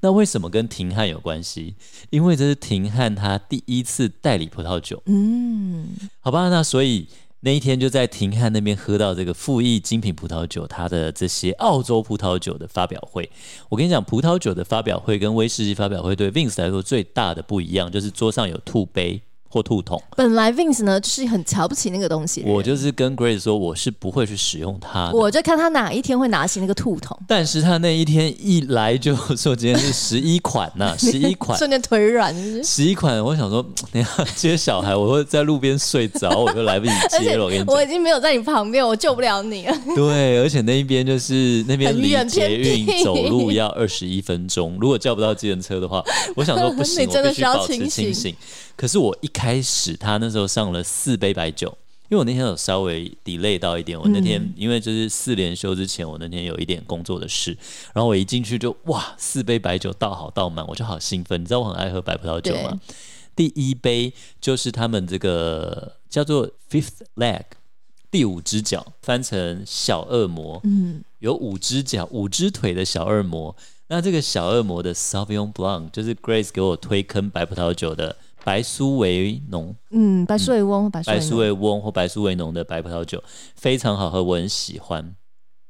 [0.00, 1.74] 那为什么跟廷汉有关系？
[2.10, 5.02] 因为这是廷汉他第一次代理葡萄酒。
[5.06, 5.88] 嗯，
[6.20, 7.06] 好吧，那所以
[7.40, 13.30] 那一天就在廷汉那边喝到这个富益精品葡萄酒，他的这些澳洲葡萄酒的发表会。
[13.68, 19.22] 我跟你讲，葡萄酒的发表会跟威士忌发表会对 Vince 来说最大的不一样，就是桌上有兔杯。
[19.48, 22.42] 或兔桶，本来 Vince 呢就是很瞧不起那个东西。
[22.46, 25.10] 我就是跟 Grace 说，我是不会去使用它。
[25.12, 27.18] 我就看他哪一天会拿起那个兔桶。
[27.26, 32.34] 但是他那一天一来就 说今天是十一款呐、啊，十一款，瞬间腿软。
[32.62, 37.44] 十一款，我想说，等下接小孩，我会在路边睡着，我就来不及接了。
[37.44, 39.74] 我跟你讲，我已经没有在你旁边，我救不了你了。
[39.96, 46.04] 对，而且那一边就是那边离捷运走路要二十一分钟，如果叫不到计程车的话，
[46.36, 48.34] 我想说 不行，你真的需要清醒。
[48.76, 51.68] 可是我一开始，他那时候上了四杯白酒，
[52.08, 53.96] 因为我那天有稍微 delay 到一点。
[53.96, 57.56] 我那天因为就是四连休之前，我那天有一点工作的事，
[57.94, 61.40] 然后我一进去就哇，四杯白酒倒好倒满，我就好兴奋。
[61.40, 62.80] 你知道我很爱喝白葡萄酒吗？
[63.36, 67.44] 第一杯就是他们这个叫做 Fifth Leg，
[68.10, 70.60] 第五只脚，翻成小恶魔。
[70.64, 73.54] 嗯，有五只脚、五只腿的小恶魔。
[73.86, 78.16] 那这个小恶魔的 Sauvignon Blanc 就是 Grace 给我推坑白葡萄酒的。
[78.44, 83.22] 白苏维浓，嗯，白苏维翁，白苏维翁或白苏维浓的白葡萄酒
[83.54, 85.14] 非常好喝，我很喜欢。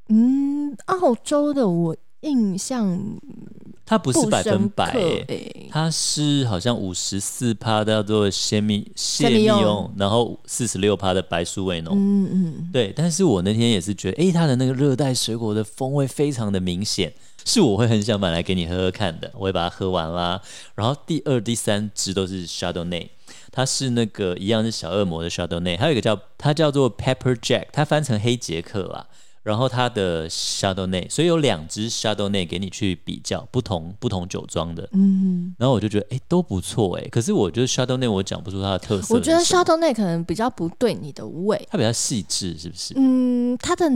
[0.07, 2.99] 嗯，澳洲的我印象，
[3.85, 4.93] 它不是百分百，
[5.69, 11.93] 它是好像五十四趴的叫做谢密谢密翁，然后四十六趴的白苏维浓。
[11.95, 12.93] 嗯嗯，对。
[12.95, 17.13] 但是我那天也是觉得，哎，它的那个热带水果的风味非常的明显。
[17.45, 20.41] 是我会很想买来给你喝喝看的，我会把它喝完啦。
[20.75, 23.09] 然后第二、第三支都是 Chardonnay，
[23.51, 29.07] 它是那个一样是小恶魔的 Chardonnay，还有一个叫它叫做 Pepper Jack，它翻成黑杰克啦。
[29.41, 34.87] 然后它的 Chardonnay，所以有两支 Chardonnay 给你去比较，不同不同酒庄的。
[34.91, 39.15] 嗯，然后我就觉得哎都不错哎，可是我觉得 Chardonnay 我讲不出它的特色。
[39.15, 42.93] 我觉得 Chardonnay 可能比较不对你的胃，它比较细致，是不是？
[42.97, 43.89] 嗯，它的。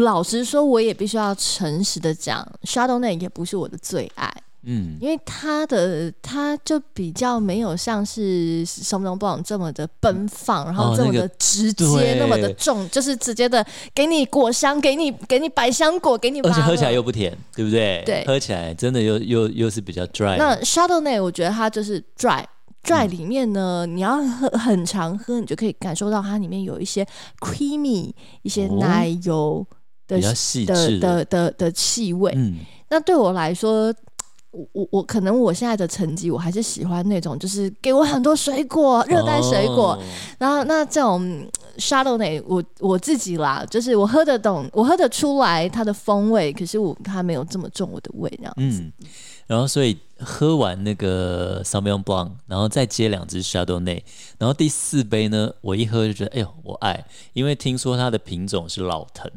[0.00, 4.32] 老实说，我也必须要诚实的讲，Chardonnay 也不是我的最爱，
[4.64, 18.02] 嗯，因为它的它就比较没有像是 Sauvignon Blanc 这么的奔放，然后这么的直接，哦那么的重，就是直接的给你果香，给你给你百香果，给你，而且喝起来又不甜，对不对？
[18.04, 20.36] 对，喝起来真的又又又是比较 dry。
[20.36, 22.44] 那 Chardonnay 我觉得它就是 dry。
[22.88, 27.06] 在里面呢，你要喝很常喝，你就可以感受到它里面有一些
[27.40, 29.66] creamy，一些奶油
[30.06, 30.20] 的、哦、
[30.66, 32.32] 的的的的气味。
[32.34, 32.56] 嗯，
[32.90, 33.94] 那对我来说，
[34.50, 39.92] 我我我可能我现在的成绩，我还是喜欢那种就是给我很多水果，热带水果。
[39.92, 39.98] 哦、
[40.38, 41.46] 然后那这种
[41.76, 48.80] Chardonnay，我我自己啦，就是我喝得懂，我喝得出来它的风味，可是我它没有这么重我的味，这样子。
[48.80, 48.92] 嗯
[49.48, 54.02] 然后，所以喝完那个 Sauvignon Blanc，然后再接两支 Chardonnay，
[54.38, 59.30] 然后第四杯呢，我一喝就觉得，哎呦，我爱，因为听说它的品种是老藤，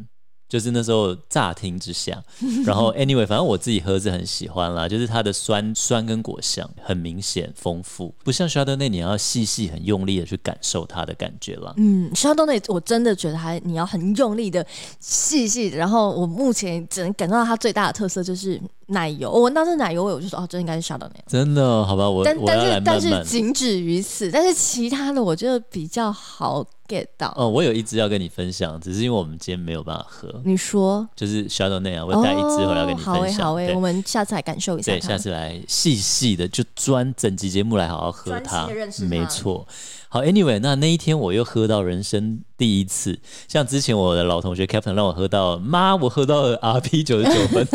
[0.50, 2.22] 就是那时候乍听之下，
[2.65, 11.74] 然后 anyway，反正我自己喝是很喜欢啦，就是它的酸酸跟果香很明显丰富，不像 Chardonnay 你要细细很用力的去感受它的感觉啦。
[11.78, 14.65] 嗯，Chardonnay 我真的觉得还你要很用力的
[15.00, 21.10] 细细，然后我目前只能感受到它最大的特色就是奶油，我闻到这奶油味我就说哦，这应该是 Chardonnay。
[21.27, 21.86] 真的？
[21.86, 26.65] 好吧，我但但是慢慢但是仅止于此，但是其他的我觉得比较好。
[26.91, 30.41] get 到哦，我有一支要跟你分享，只是因为我们今天没有办法喝。
[30.43, 33.15] 你说就是 Chardonnay 啊，我带一支回来要跟你分享。
[33.15, 34.91] 好诶，好诶，我们下次来感受一下。
[34.91, 38.67] 对，下次来细细的就专整集节目来好好喝它。
[39.08, 39.65] 没错。
[40.13, 47.65] 好，Anyway，那那一天我又喝到人生第一次，像之前我的老同学 Captain 让我喝到，妈，我喝到了 RP 九十九分，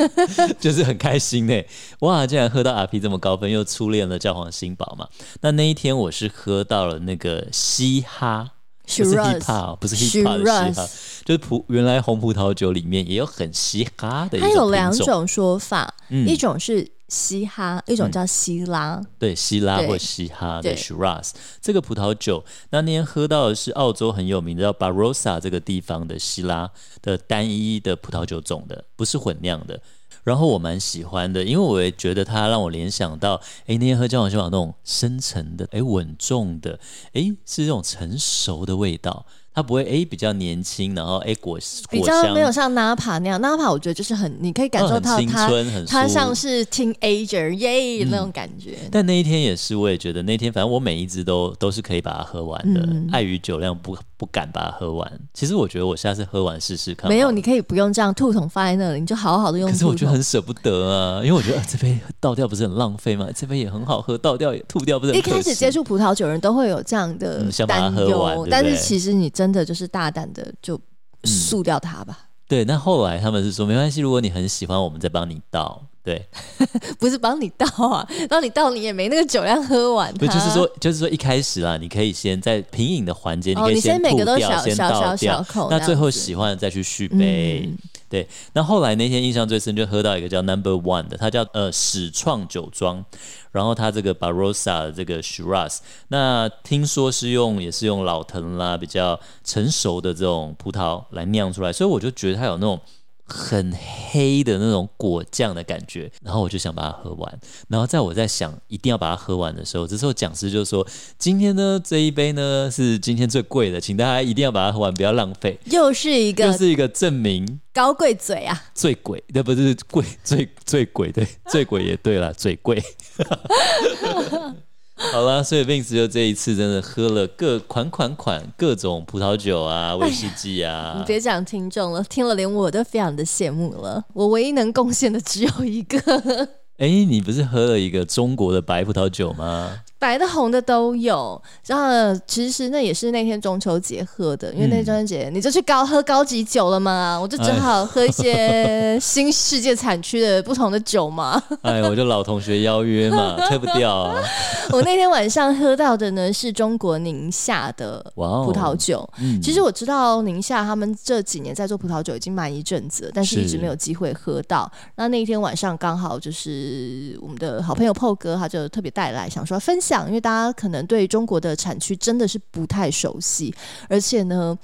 [0.60, 1.62] 就是很开心呢。
[2.00, 5.08] 哇，竟然喝到 RP 这么高分，又初恋了教皇新堡嘛。
[5.40, 8.50] 那那一天我是喝到了那个嘻哈。
[8.88, 10.88] 不是 hip hop，不是 hip hop 的嘻哈，
[11.24, 14.48] 就是葡原来红葡萄酒里面也有很嘻哈的一种。
[14.48, 18.94] 它有两种说法，嗯、一种是嘻哈，一种叫希拉。
[18.94, 26.70] 嗯、对，希拉或嘻哈的 Shiraz 这个葡萄酒，那那天喝到的是澳洲很有名的叫 Barossa 这个地方的希拉
[27.02, 29.80] 的单一的葡萄酒种的，不是混酿的。
[30.24, 36.80] 然后我蛮喜欢的，因为我也觉得它让我联想到，哎，那天喝教皇新堡那种深沉的，哎，稳重的，
[37.12, 39.24] 哎，是这种成熟的味道。
[39.56, 45.50] 它不会哎比较年轻，然后哎果比较没有像纳帕那样，纳帕我觉得就是很你可以感受到它
[45.88, 48.76] 它像是 teenager 耶那种感觉。
[48.92, 55.10] 但那一天也是，我也觉得那天反正我每一支都都是可以把它喝完的，碍于酒量不不敢把它喝完。
[55.32, 57.08] 其实我觉得我下次喝完试试看。
[57.08, 59.70] 没有，你可以不用这样吐桶放在那里，你就好好的用。
[59.70, 63.26] 可是我觉得很舍不得啊，因为我觉得这杯倒掉不是很浪费吗？
[63.34, 65.18] 这杯也很好喝，倒掉也吐掉不是很。
[65.18, 70.30] 一开始接触葡萄酒人都会有这样的担忧，但是其实你真的就是大胆。
[70.32, 70.80] 的就
[71.24, 72.26] 输掉它吧、嗯。
[72.48, 75.86] 对，那后来他们是说没关系，如果你很喜欢，我们再帮你倒。
[76.06, 76.24] 对，
[77.00, 80.14] 不是帮你倒啊， 帮你倒你也没那个酒量喝完。
[80.14, 87.64] 不就是说，就是说一开始啦，你可以先在品饮的环节，哦、你可以先每个都小小小小口，那最后喜欢的再去续杯。
[87.66, 87.76] 嗯
[88.08, 93.04] 对，那后来那天印象最深，就喝到一个叫 Number One 的，它叫呃始创酒庄，
[93.50, 102.80] 然后它这个 Barossa 的这个 Shiraz，那听说是用也是用老藤啦，比较成熟的这种葡萄来酿出来，所以我就觉得它有那种。
[103.26, 103.72] 很
[104.10, 107.38] 黑的那种果酱的感觉，然后我就想把它喝完。
[107.68, 110.86] 然后在我在想一定要把它喝完的时候，这时候讲师就说
[111.18, 122.82] ：“今天呢，这一杯呢是今天最贵的，请大家一定要把它喝完，不要浪费。”又是一个，又是一个证明高贵嘴啊，最贵，那不是贵最最贵，对，最贵也对了，最贵。
[125.12, 130.96] 好了，所以 Vince 就这一次真的喝了各款款款各种葡萄酒啊，威士忌啊。
[130.98, 134.02] 你别讲听众了，听了连我都非常的羡慕了。
[134.14, 135.98] 我唯一能贡献的只有一个。
[136.78, 139.82] 哎，你不是喝了一个中国的白葡萄酒吗？
[139.98, 151.42] 白的、红的都有，然后其实那也是那天中秋节喝的，因为那天中秋节你就去高喝高级酒了嘛，我就只好喝一些新世界产区的不同的酒嘛。
[151.62, 154.22] 哎，我就老同学邀约嘛， 退不掉啊。
[154.70, 158.98] 我那天晚上喝到的呢是中国宁夏的葡萄酒。
[158.98, 164.70] Wow, 嗯、其实我知道宁夏他们这几年在做葡萄酒已经蛮一阵子了，但是一直没有机会喝到。
[164.96, 170.06] 那那一天晚上刚好就是我们的好朋友 Paul 哥，他就特别带来想说分享。
[170.08, 173.54] 因为大家可能对中国的产区真的是不太熟悉，
[173.88, 174.58] 而且呢，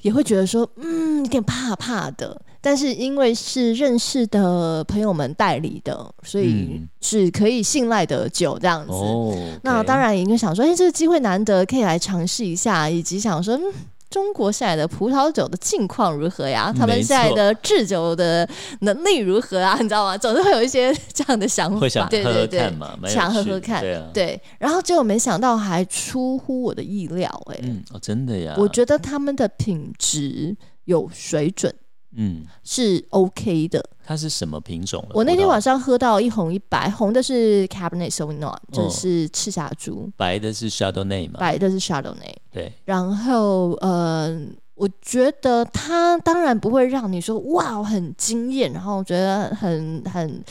[0.00, 2.40] 也会觉得说，嗯，有点怕怕的。
[2.60, 8.92] 但是因为是认识的朋友们代理的，所以是可以信赖的酒这样子。
[9.62, 13.54] 那当然，也就想说，哎，这个机会难得，可以来尝试一下，以及想说。
[13.56, 13.62] 嗯
[14.10, 16.72] 中国现在的葡萄酒的境况如何呀？
[16.76, 18.48] 他们现在的制酒的
[18.80, 19.76] 能力如何啊？
[19.80, 20.16] 你知道吗？
[20.16, 24.40] 总是会有一些这样的想法，会想喝喝看嘛，想喝喝看，对啊，对。
[24.58, 28.54] 然后结果没想到还出乎我的意料，哎，嗯，哦，真的呀？
[28.56, 31.74] 我觉得他们的品质有水准。
[32.16, 33.84] 嗯，是 OK 的。
[34.04, 35.06] 它是什么品种？
[35.12, 41.38] 我那天晚上喝到一红一白，红的是 Cabernet Sauvignon，就是赤霞珠；白的是 Chardonnay 嘛？
[41.38, 42.34] 白的是 Chardonnay。
[42.58, 42.72] 对。
[42.84, 44.36] 然后，呃，
[44.74, 50.44] 我觉得他当然不会让你说哇很惊艳，然后觉得很很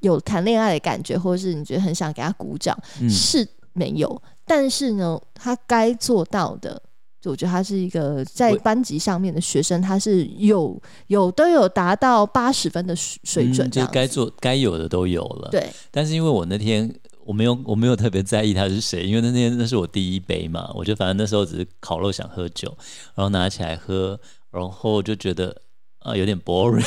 [0.00, 4.22] 有谈恋爱的感觉，或者是你觉得很想给他鼓掌，嗯、是没有。
[4.46, 6.82] 但是呢，他该做到的。
[7.20, 15.50] 就我觉得他是一个在班级上面的学生，他是有有都有达到八十分的水准，就该做该有的都有了。
[15.50, 16.90] 对，但是因为我那天
[17.30, 22.76] 我没有我没有特别在意他是谁，因为那天那是我第一杯嘛，我就反正那时候只是烤肉想喝酒，
[23.14, 24.18] 然后拿起来喝，
[24.50, 25.54] 然后就觉得
[26.00, 26.82] 啊，有点 boring。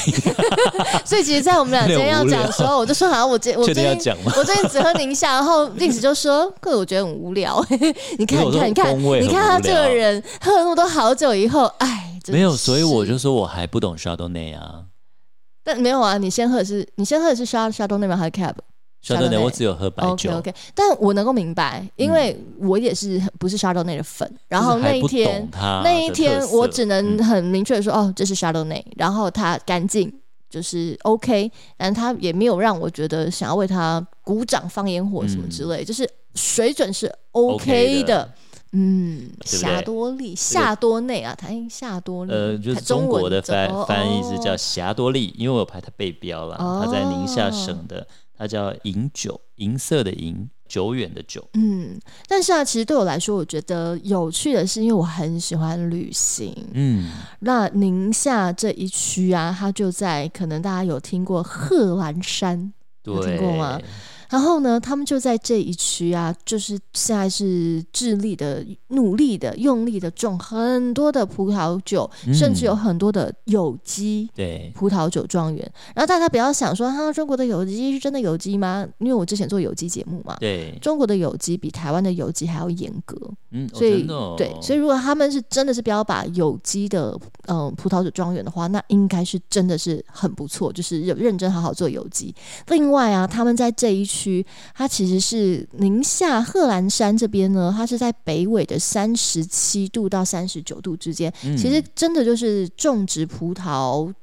[1.07, 3.85] 所以其实，在我们俩今天要讲的时候，我就说好像我今我最近
[4.35, 7.65] 我最近只喝宁夏，然后 Vince 就说，可是我觉得很无聊。
[8.19, 14.87] 你看，你看，你看，你看他这个人喝了那么多好酒以后，哎，没有，所以我就说我还不懂 Chardonnay 啊。
[15.63, 18.17] 但没有啊，你先喝的是你先喝的是 Chardonnay 吗？
[18.17, 18.31] 还是
[19.03, 20.31] Cab？Chardonnay，我只有喝白酒。
[20.31, 24.31] OK，OK，但我能够明白，因为我也是不是 Chardonnay 的粉。
[24.47, 25.47] 然后那一天，
[25.83, 30.11] 那一天我只能很明确的说，哦，这是 Chardonnay，然后它干净，
[30.49, 38.31] 就是 OK，但它也没有让我觉得想要为它鼓掌放烟火什么之类，就是水准是 OK 的。
[38.75, 48.07] 嗯，霞多丽，夏多内啊，它夏多丽，呃，就是中国的翻翻译是叫霞多丽，因为我拍它背标了，它在宁夏省的。
[48.37, 51.47] 它叫银酒，银色的银，久远的久。
[51.53, 56.55] 嗯，但是啊，其实对我来说，我觉得有趣的是，因为我很喜欢旅行。
[56.73, 62.73] 嗯，那宁夏这一区啊，它就在可能大家有听过贺兰山，
[63.03, 63.79] 对有听过吗？
[64.33, 74.27] 然后呢，他们就在这一区啊，就是现在是致力的、努力的、用力的种很多的葡萄酒，嗯、甚至有很多的有机
[74.73, 75.71] 葡萄酒庄园。
[75.93, 78.87] 然后大家不要想说，哈，中国的有机是真的有机吗？
[78.97, 83.15] 因为我之前做有机节目嘛，对，中国的有机比台湾的有机还要严格。
[83.51, 87.15] 嗯，所以、哦哦、对，所以如果他们是真的是标靶有机的
[87.45, 92.33] 嗯、呃、葡萄酒庄园的话，那应该是真的是很不错，就是认真好好做有机。
[92.69, 94.22] 另外啊，他们在这一区。
[94.23, 104.13] 区，它其实是宁夏贺兰山这边呢，它是在北纬的三十七度到三十九度之间，嗯、其实真的就是种植葡萄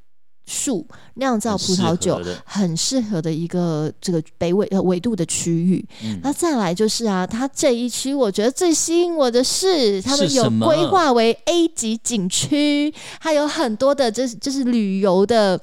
[0.46, 5.84] 树、酿造葡萄酒很适合的一个这个北纬呃纬度的区域。
[6.02, 15.58] 嗯、那再来就是啊，它这一区我觉得最吸引我的是，他们有规划为 A 级景区，还有很多的就是就是旅游的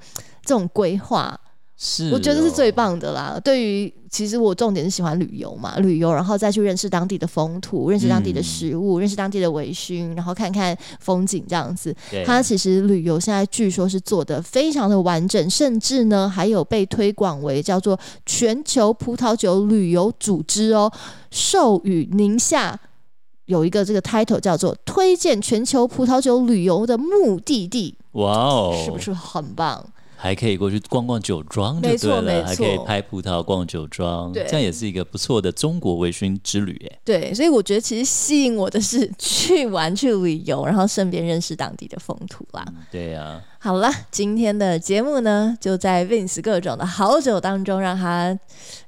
[0.45, 1.37] 这种规划。
[1.79, 3.39] 是、哦，我觉得是最棒的啦。
[3.43, 11.95] 对于其实我重点是喜欢旅游嘛，旅游然后再去认识当地的风土，认识当地的食物，嗯、认识当地的微醺，然后看看风景这样子。
[12.25, 20.91] 它其实旅游现在据说是做得非常的完整，甚至呢还有被推广为叫做全球葡萄酒旅游组织哦，
[21.29, 22.79] 授予宁夏
[23.45, 27.95] 有一个这个 title 叫做推荐全球葡萄酒旅游的目的地。
[28.13, 29.85] 哇哦，是不是很棒？
[30.19, 36.99] 还可以过去逛逛酒庄，就对了，还可以拍葡萄、逛酒庄，对这样也是一个不错的中国微醺之旅哎。
[37.05, 42.65] 对，所以我觉得其实吸引我的是去玩、去旅游，然后顺便认识当地的风土啦。
[42.67, 43.43] 嗯、对呀、啊。
[43.59, 48.37] 好了，今天的节目呢，就在 Vince 各种的好酒当中，让他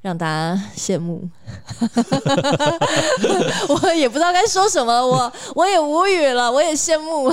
[0.01, 1.27] 让大家羡慕。
[3.67, 7.29] 我也不知道该说什么，我我也无语了，我也羡慕。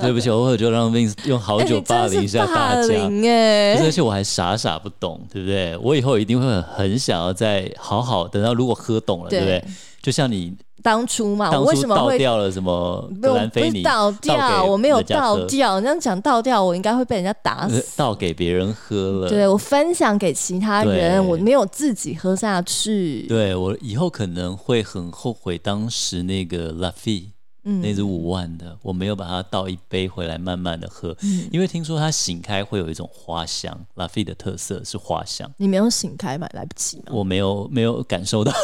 [0.00, 2.80] 对不起，偶尔就让 Vince 用好酒霸凌一下大家。
[2.80, 5.76] 哎、欸，而且我还傻傻不懂，对不对？
[5.78, 9.64] 我以后一定会很想要再好好等到如果喝懂了，对，对不对？
[10.02, 10.54] 就像你。
[10.86, 13.82] 当初嘛，我为什么会倒掉了什么格兰菲尼？
[13.82, 15.80] 倒掉，我没有倒掉。
[15.80, 17.84] 你这样讲倒掉，我应该会被人家打死。
[17.96, 23.26] 倒给别人喝了，对，我分享给其他人，我没有自己喝下去。
[23.26, 27.32] 对，我以后可能会很后悔当时那个拉菲。
[27.68, 35.50] 嗯，那支五万的，我没有把它倒一杯回来慢慢的喝，嗯、因为听说它醒开会有一种花香，拉菲的特色是花香。
[35.56, 36.46] 你没有醒开嘛？
[36.52, 37.06] 来不及吗？
[37.10, 38.52] 我没有没有感受到。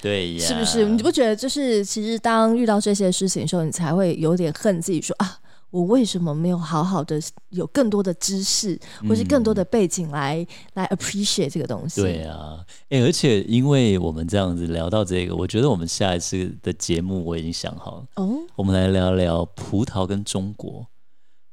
[0.00, 0.84] 对呀，是不是？
[0.86, 5.38] 你不觉得就是其实当遇到这些事情的时候，你才会有点恨自己说啊。
[5.70, 7.16] 我为什么没有好好的
[7.50, 8.76] 有更多的知识，
[9.08, 12.02] 或是更多的背景来、嗯、来 appreciate 这个东西？
[12.02, 18.06] 对啊，哎，而且因为我们这样子聊到这个，我觉得我们下一次的节目我已经想好了。
[18.16, 20.88] 哦，我们来聊聊葡萄跟中国。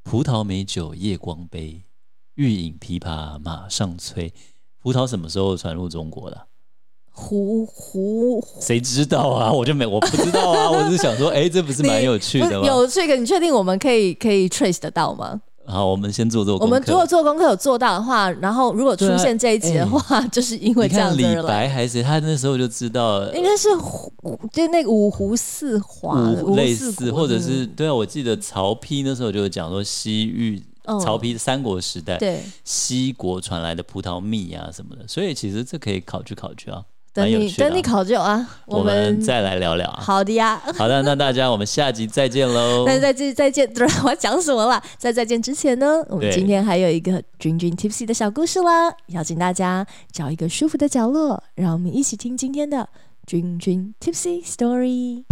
[0.01, 1.83] 葡萄美酒夜光杯，
[2.33, 4.33] 欲饮琵琶马上催。
[4.81, 6.47] 葡萄什么时候传入中国的？
[7.19, 9.51] 胡胡，谁知道啊？
[9.51, 10.69] 我就没，我不知道啊。
[10.69, 12.67] 我只是想说，哎，这不是蛮有趣的吗？
[12.67, 15.41] 有这个你确定我们可以可以 trace 得到吗？
[15.65, 16.57] 好，我们先做做。
[16.59, 21.17] 我们如果做功课有做到的话，然后如果出现这一集的话，就是因为这样子。
[21.17, 23.67] 李白还是他那时候就知道，应该是
[24.53, 26.21] 就那个五湖四华，
[26.55, 27.93] 类似，或者是对啊。
[27.93, 36.81] 我记得曹丕那时候就讲说，西域曹丕三国时代，对西国传来的葡萄蜜啊什么的，所以其实这可以考据考据啊。
[37.17, 39.89] 等你等你考究啊，我们，再来聊聊。
[39.99, 42.83] 好的呀， 好的，那大家我们下集再见喽。
[42.85, 43.67] 那再见再见，
[44.05, 44.79] 我要讲什么了？
[44.99, 52.87] 在再见之前呢，我们今天还有一个 Dream Dream Tipsy 的小故事啦，邀请大家找一个舒服的角落，让我们一起听今天的
[53.25, 55.23] Dream Dream Tipsy Story。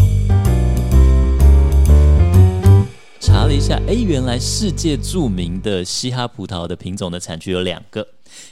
[3.19, 8.07] 查了一下，哎，原来世界著名的嘻哈葡萄的品种的产区有两个，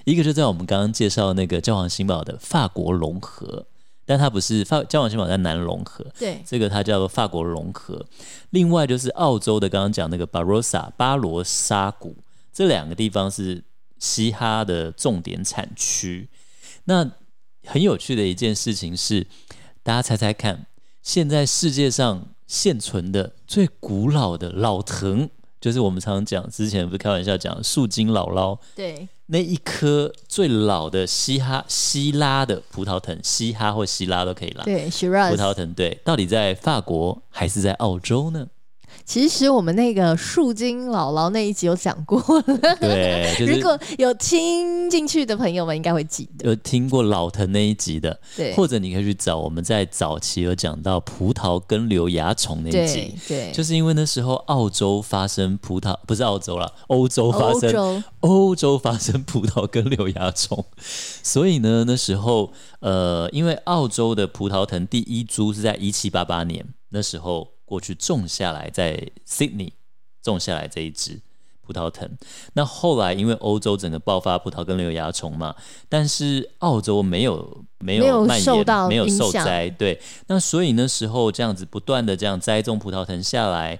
[0.05, 3.65] 一个就在我们刚刚介绍那个教皇新堡的法国隆河，
[4.05, 8.05] 但它不是法教皇新堡在南隆河，对，这个它叫做法国隆河。
[8.51, 12.15] 另外就是澳洲的刚刚讲那个巴罗萨巴罗沙谷，
[12.51, 13.63] 这两个地方是
[13.99, 16.29] 嘻哈的重点产区。
[16.85, 17.11] 那
[17.65, 19.27] 很有趣的一件事情是，
[19.81, 20.65] 大家猜猜看，
[21.01, 22.27] 现在世界上。
[22.45, 25.27] 现存的最古老的老藤，
[25.59, 38.45] 就是我们常常讲，之前不是开玩笑讲树精姥姥，对，那一棵最老的西哈西拉的葡萄藤，西哈或西拉都可以啦，对葡萄藤，对，到底在法国还是在澳洲呢？
[39.05, 42.19] 其实我们那个树精姥姥那一集有讲过。
[42.19, 42.43] 了，
[42.79, 53.51] 对，就是、如果有听进去的朋友们应该会记得，有听过老藤那一集的，对，或者你可以去找我们在早期有讲到葡萄根瘤蚜虫那一集，对，对。
[53.51, 60.65] 就是因为那时候澳洲发生葡萄，不是澳洲了，欧洲发生欧洲，欧洲发生葡萄根瘤蚜虫，
[61.21, 67.49] 所以呢，那时候呃，因为澳洲的葡萄藤第一株是在一七八八年那时候。
[67.73, 69.71] 过去种下来，在 Sydney
[70.21, 71.19] 种下来这一支
[71.61, 72.07] 葡萄藤。
[72.53, 75.55] 那后来因为欧洲整个爆发葡萄根瘤蚜虫嘛，
[75.89, 79.67] 但是澳洲没有没有蔓延，没有受到没有受灾。
[79.71, 83.79] 对，那所以那时候这样子不断的这样栽种葡萄藤下来，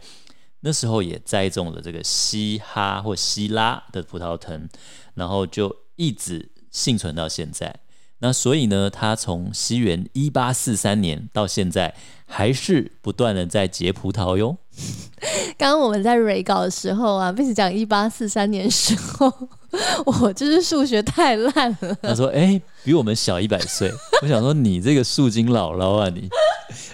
[0.62, 4.68] 那时候也栽种了这个西哈或西拉的葡萄藤，
[5.14, 7.82] 然后就一直幸存到现在。
[8.24, 11.94] 那所以呢，他从西元一八四三年到现在，
[12.26, 14.56] 还是不断的在结葡萄哟。
[15.60, 19.30] 刚刚我们在 re 稿的时候啊，并且讲一八四三年时候，
[20.08, 21.94] 我就是数学太烂了。
[22.02, 23.92] 他说：“哎、欸，比我们小一百岁。
[24.24, 26.30] ”我想说：“你这个树精姥姥啊，你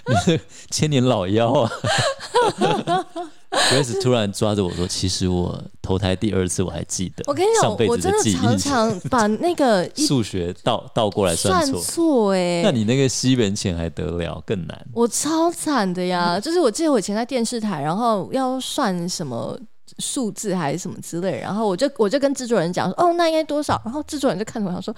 [0.08, 1.70] 你是千年老妖啊。”
[3.50, 7.24] Grace 突然抓着我说：“其实我投胎第二次，我还记得。
[7.26, 11.80] 我跟你讲，我真的常常把那个数学倒倒过来算错。
[11.80, 14.86] 算错哎，那你那个西元前还得了，更难。
[14.92, 16.38] 我超惨的呀！
[16.38, 19.58] 就是我记得我以前在电视台，然后要算什么
[19.98, 23.80] 数字还是什么之类，然后我就我就跟制作人讲说：哦，那应该多少？
[23.84, 24.94] 然后制作人就看着我想说。”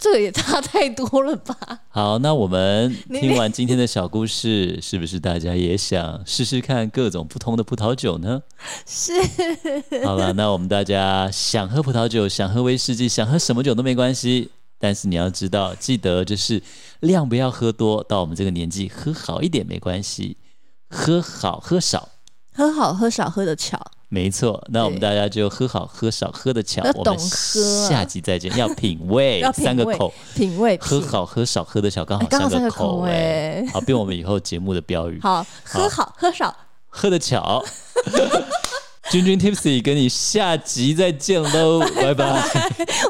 [0.00, 1.54] 这个也差太多了吧？
[1.90, 8.40] 好，那我们听完今天的小故事，是不是大家也想试试看各种不同的葡萄酒呢？
[8.86, 9.12] 是。
[10.02, 16.62] 好了，那我们大家想喝葡萄酒，想喝威士忌，想喝什么酒都没关系，但是你要知道，记得就是
[17.00, 20.38] 量不要喝多，到我们这个年纪喝好一点没关系，
[20.88, 22.08] 喝好喝少，
[22.54, 23.78] 喝好喝少喝的巧。
[24.12, 28.54] 没错，那我们大家就喝好喝少喝得巧，我们下集再见。
[28.56, 35.20] 要品 味，三个口，品味，喝好喝少喝得巧，刚好三个口味，好，变我们以后节目的标语。
[35.24, 36.54] 好，喝好喝少
[36.88, 37.64] 喝得巧。
[39.10, 42.42] 君君 Tipsy 跟你下集再见喽，拜拜。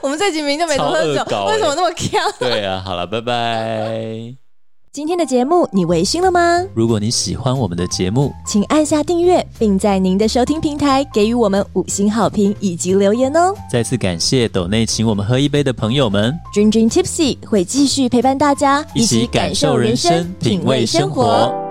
[0.03, 2.39] 我们这集名就没多喝酒，为什么那么锵？
[2.39, 4.50] 对啊，好了，拜拜。
[4.93, 6.67] 今天的节目你微醺了吗？
[6.75, 13.55] 如果你喜欢我们的节目，请按下订阅，并在您的收听平台给予我们五星好评以及留言哦。
[13.71, 16.37] 再次感谢斗内请我们喝一杯的朋友们。
[16.53, 21.70] 君君 Tipsy 会继续陪伴大家，一起感受人生，品味生活。